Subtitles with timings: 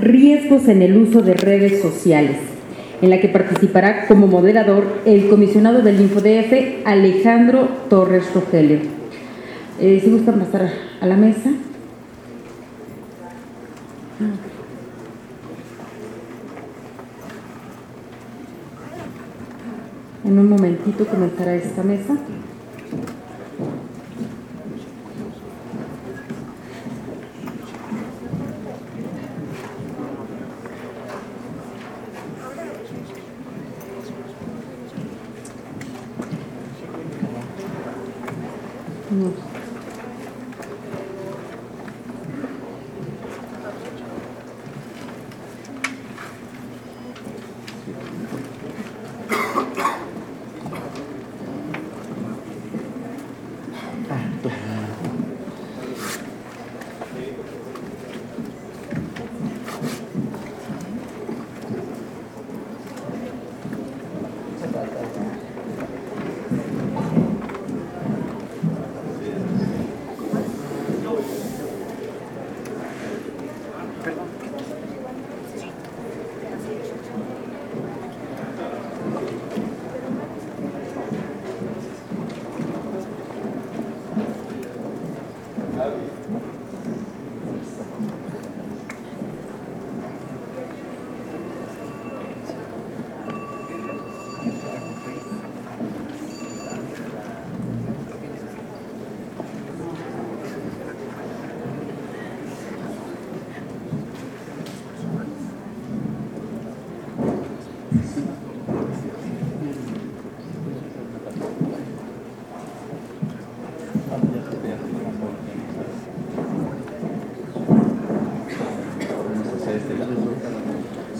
[0.00, 2.36] Riesgos en el uso de redes sociales,
[3.00, 8.80] en la que participará como moderador el comisionado del InfoDF, Alejandro Torres Rogelio.
[9.80, 10.70] Eh, si gustan pasar
[11.00, 11.50] a la mesa.
[20.24, 22.16] En un momentito comenzará esta mesa.
[39.18, 39.32] Ну,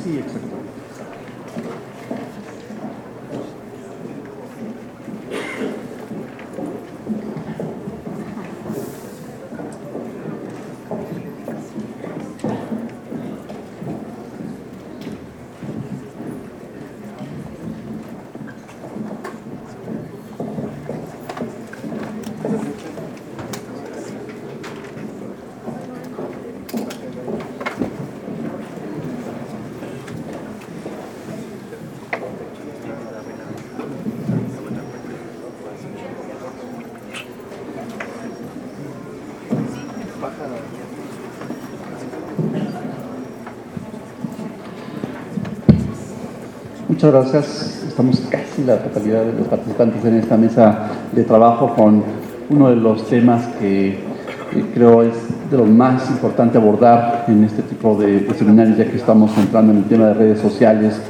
[0.02, 0.56] Sí, exacto.
[22.46, 22.85] Thank you.
[46.88, 47.84] Muchas gracias.
[47.88, 52.04] Estamos casi la totalidad de los participantes en esta mesa de trabajo con
[52.48, 53.98] uno de los temas que,
[54.72, 55.14] creo es
[55.50, 59.78] de lo más importante abordar en este tipo de, seminarios, ya que estamos entrando en
[59.78, 61.00] el tema de redes sociales,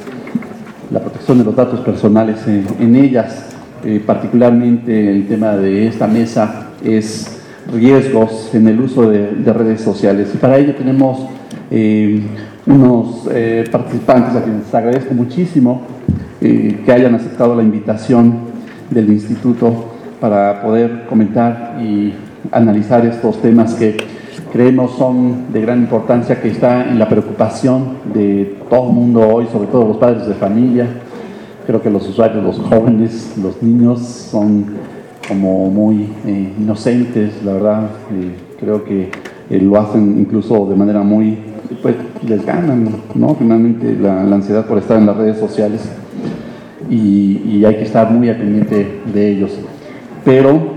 [0.90, 3.44] la protección de los datos personales en, ellas.
[3.84, 7.38] Eh, particularmente el tema de esta mesa es
[7.70, 10.30] riesgos en el uso de, redes sociales.
[10.32, 11.28] Y para ello tenemos
[11.70, 12.22] eh,
[12.66, 15.82] unos eh, participantes a quienes agradezco muchísimo
[16.40, 18.34] eh, que hayan aceptado la invitación
[18.90, 22.12] del instituto para poder comentar y
[22.50, 23.96] analizar estos temas que
[24.52, 29.46] creemos son de gran importancia, que está en la preocupación de todo el mundo hoy,
[29.52, 30.86] sobre todo los padres de familia.
[31.66, 34.66] Creo que los usuarios, los jóvenes, los niños son
[35.28, 37.90] como muy eh, inocentes, la verdad.
[38.58, 39.10] creo que
[39.50, 41.38] lo hacen incluso de manera muy
[41.82, 41.94] pues
[42.26, 43.34] les ganan, ¿no?
[43.34, 45.82] Finalmente la, ansiedad por estar en las redes sociales
[46.90, 49.58] y, hay que estar muy al pendiente de ellos.
[50.24, 50.76] Pero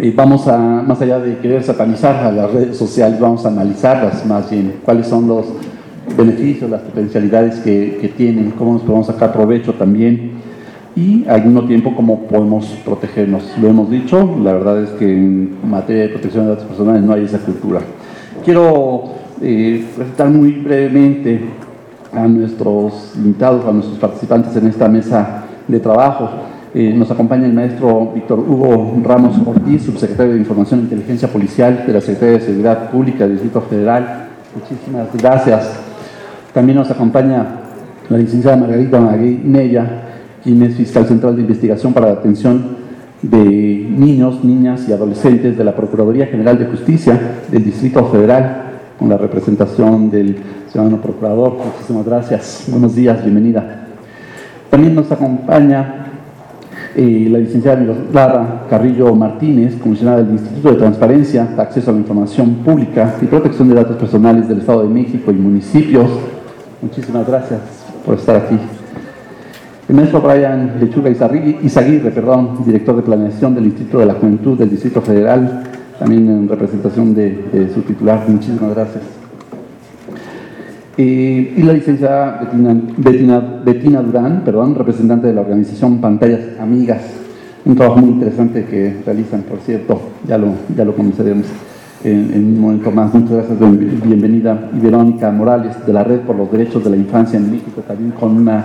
[0.00, 4.26] eh, vamos a, más allá de querer satanizar a las redes sociales, vamos a analizarlas
[4.26, 5.46] más bien, cuáles son los
[6.16, 10.32] beneficios, las potencialidades que, que tienen, cómo nos podemos sacar provecho también
[10.96, 13.42] y al mismo tiempo cómo podemos protegernos.
[13.60, 17.12] Lo hemos dicho, la verdad es que en materia de protección de datos personales no
[17.12, 17.80] hay esa cultura.
[18.44, 21.40] Quiero eh, presentar muy brevemente
[22.12, 26.30] a nuestros invitados, a nuestros participantes en esta mesa de trabajo.
[26.74, 31.84] Eh, nos acompaña el maestro Víctor Hugo Ramos Ortiz, subsecretario de Información e Inteligencia Policial
[31.86, 34.28] de la Secretaría de Seguridad Pública del Distrito Federal.
[34.54, 35.80] Muchísimas gracias.
[36.52, 37.46] También nos acompaña
[38.08, 40.02] la licenciada Margarita Magui Mella,
[40.42, 42.84] quien es fiscal central de investigación para la atención
[43.22, 47.18] de niños, niñas y adolescentes de la Procuraduría General de Justicia
[47.50, 48.63] del Distrito Federal
[48.98, 50.36] con la representación del
[50.70, 51.54] ciudadano procurador.
[51.54, 52.64] Muchísimas gracias.
[52.68, 53.86] Buenos días, bienvenida.
[54.70, 56.06] También nos acompaña
[56.96, 62.54] eh, la licenciada Miroslava Carrillo Martínez, comisionada del Instituto de Transparencia, Acceso a la Información
[62.64, 66.08] Pública y Protección de Datos Personales del Estado de México y municipios.
[66.80, 67.60] Muchísimas gracias
[68.06, 68.56] por estar aquí.
[69.88, 74.70] El maestro Brian Lechuga Izaguirre, perdón, director de planeación del Instituto de la Juventud del
[74.70, 75.62] Distrito Federal,
[75.98, 78.24] también en representación de, su titular.
[78.28, 79.02] Muchísimas gracias.
[80.96, 82.48] Eh, y la licenciada
[82.96, 87.02] Betina, Durán, perdón, representante de la organización Pantallas Amigas,
[87.64, 91.46] un trabajo muy interesante que realizan, por cierto, ya lo, ya lo conoceremos
[92.04, 93.12] en, en, un momento más.
[93.12, 94.70] Muchas gracias, bienvenida.
[94.76, 98.12] Y Verónica Morales, de la Red por los Derechos de la Infancia en México, también
[98.12, 98.64] con una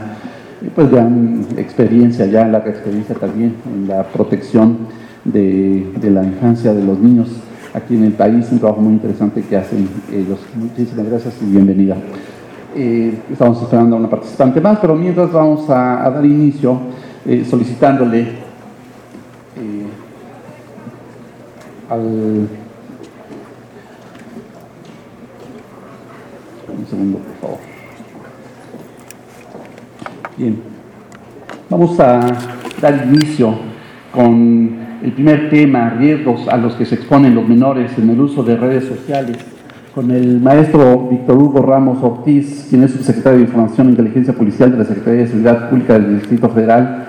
[0.76, 4.78] pues gran experiencia ya, larga experiencia también en la protección
[5.32, 7.28] de, la infancia de los niños
[7.74, 10.40] aquí en el país, un trabajo muy interesante que hacen ellos.
[10.56, 11.96] Muchísimas gracias y bienvenida.
[12.76, 16.80] Eh, estamos esperando a una participante más, pero mientras vamos a, dar inicio
[17.26, 19.86] eh, solicitándole eh,
[21.90, 22.48] al...
[26.78, 27.58] Un segundo, por favor.
[30.38, 30.62] Bien,
[31.70, 32.20] vamos a
[32.82, 33.54] dar inicio
[34.14, 38.44] con el primer tema, riesgos a los que se exponen los menores en el uso
[38.44, 39.38] de redes sociales,
[39.96, 44.72] con el maestro Víctor Hugo Ramos Ortiz, quien es subsecretario de Información e Inteligencia Policial
[44.72, 47.06] de la Secretaría de Seguridad Pública del Distrito Federal,